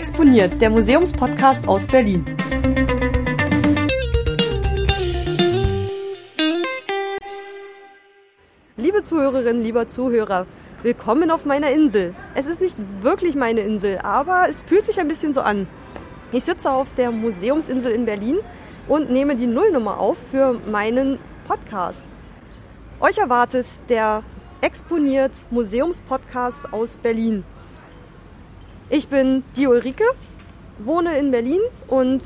[0.00, 2.24] Exponiert, der Museumspodcast aus Berlin.
[8.78, 10.46] Liebe Zuhörerinnen, lieber Zuhörer,
[10.82, 12.14] willkommen auf meiner Insel.
[12.34, 15.68] Es ist nicht wirklich meine Insel, aber es fühlt sich ein bisschen so an.
[16.32, 18.38] Ich sitze auf der Museumsinsel in Berlin
[18.88, 22.06] und nehme die Nullnummer auf für meinen Podcast.
[23.00, 24.22] Euch erwartet der
[24.62, 27.44] Exponiert Museumspodcast aus Berlin.
[28.92, 30.02] Ich bin die Ulrike,
[30.80, 32.24] wohne in Berlin und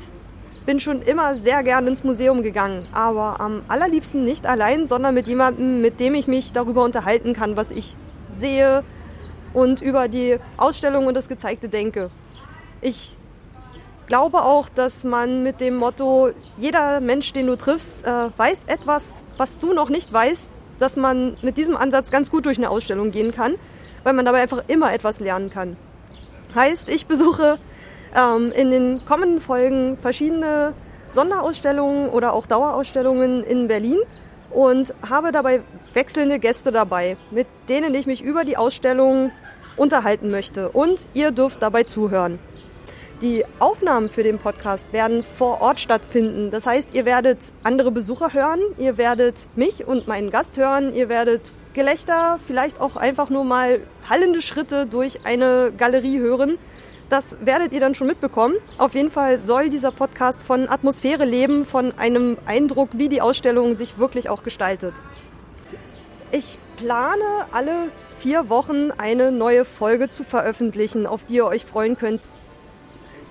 [0.65, 5.27] bin schon immer sehr gern ins Museum gegangen, aber am allerliebsten nicht allein, sondern mit
[5.27, 7.95] jemandem, mit dem ich mich darüber unterhalten kann, was ich
[8.33, 8.83] sehe
[9.53, 12.09] und über die Ausstellung und das Gezeigte denke.
[12.81, 13.15] Ich
[14.07, 19.23] glaube auch, dass man mit dem Motto, jeder Mensch, den du triffst, äh, weiß etwas,
[19.37, 23.11] was du noch nicht weißt, dass man mit diesem Ansatz ganz gut durch eine Ausstellung
[23.11, 23.53] gehen kann,
[24.03, 25.77] weil man dabei einfach immer etwas lernen kann.
[26.53, 27.57] Heißt, ich besuche
[28.15, 30.73] ähm, in den kommenden Folgen verschiedene
[31.11, 33.99] Sonderausstellungen oder auch Dauerausstellungen in Berlin
[34.51, 35.61] und habe dabei
[35.93, 39.31] wechselnde Gäste dabei, mit denen ich mich über die Ausstellung
[39.77, 40.69] unterhalten möchte.
[40.69, 42.39] Und ihr dürft dabei zuhören.
[43.21, 46.51] Die Aufnahmen für den Podcast werden vor Ort stattfinden.
[46.51, 51.07] Das heißt, ihr werdet andere Besucher hören, ihr werdet mich und meinen Gast hören, ihr
[51.07, 56.57] werdet Gelächter, vielleicht auch einfach nur mal hallende Schritte durch eine Galerie hören.
[57.09, 58.55] Das werdet ihr dann schon mitbekommen.
[58.77, 63.75] Auf jeden Fall soll dieser Podcast von Atmosphäre leben, von einem Eindruck, wie die Ausstellung
[63.75, 64.93] sich wirklich auch gestaltet.
[66.31, 71.97] Ich plane alle vier Wochen eine neue Folge zu veröffentlichen, auf die ihr euch freuen
[71.97, 72.21] könnt.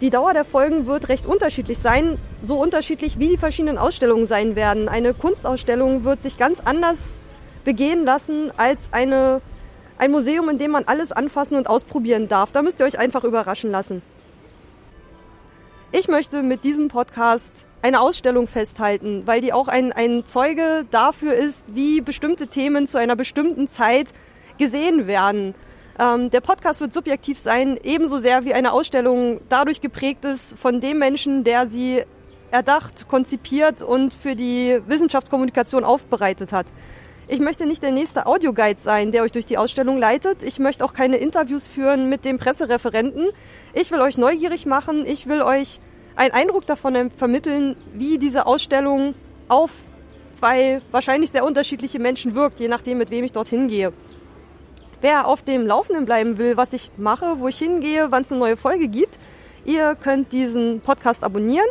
[0.02, 4.54] Die Dauer der Folgen wird recht unterschiedlich sein, so unterschiedlich wie die verschiedenen Ausstellungen sein
[4.54, 4.88] werden.
[4.88, 7.18] Eine Kunstausstellung wird sich ganz anders
[7.64, 9.40] begehen lassen als eine,
[9.98, 12.52] ein Museum, in dem man alles anfassen und ausprobieren darf.
[12.52, 14.02] Da müsst ihr euch einfach überraschen lassen.
[15.92, 21.34] Ich möchte mit diesem Podcast eine Ausstellung festhalten, weil die auch ein, ein Zeuge dafür
[21.34, 24.12] ist, wie bestimmte Themen zu einer bestimmten Zeit
[24.58, 25.55] gesehen werden.
[25.98, 30.80] Ähm, der Podcast wird subjektiv sein, ebenso sehr wie eine Ausstellung dadurch geprägt ist von
[30.80, 32.02] dem Menschen, der sie
[32.50, 36.66] erdacht, konzipiert und für die Wissenschaftskommunikation aufbereitet hat.
[37.27, 40.42] Ich möchte nicht der nächste Audioguide sein, der euch durch die Ausstellung leitet.
[40.42, 43.29] Ich möchte auch keine Interviews führen mit dem Pressereferenten.
[43.73, 45.07] Ich will euch neugierig machen.
[45.07, 45.80] Ich will euch
[46.17, 49.14] einen Eindruck davon vermitteln, wie diese Ausstellung
[49.48, 49.70] auf
[50.33, 53.95] zwei wahrscheinlich sehr unterschiedliche Menschen wirkt, je nachdem, mit wem ich dorthin gehe.
[55.01, 58.40] Wer auf dem Laufenden bleiben will, was ich mache, wo ich hingehe, wann es eine
[58.40, 59.18] neue Folge gibt,
[59.64, 61.67] ihr könnt diesen Podcast abonnieren.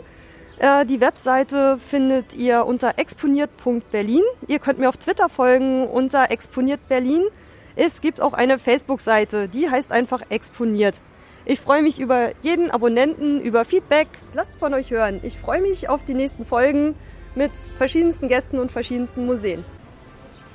[0.60, 4.24] Äh, die Webseite findet ihr unter exponiert.berlin.
[4.48, 7.24] Ihr könnt mir auf Twitter folgen unter exponiertberlin.
[7.76, 11.02] Es gibt auch eine Facebook-Seite, die heißt einfach exponiert.
[11.46, 14.08] Ich freue mich über jeden Abonnenten, über Feedback.
[14.34, 15.20] Lasst von euch hören.
[15.24, 16.96] Ich freue mich auf die nächsten Folgen
[17.36, 19.66] mit verschiedensten Gästen und verschiedensten Museen.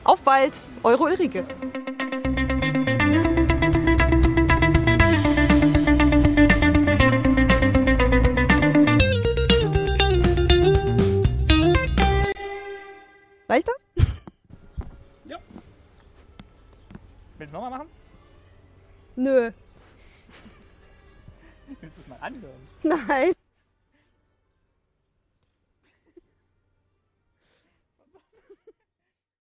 [0.04, 1.44] Auf bald, eure Ulrike.
[17.38, 17.88] Willst du nochmal machen?
[19.16, 19.50] Nö.
[21.80, 22.60] Willst du es mal anhören?
[22.82, 23.32] Nein.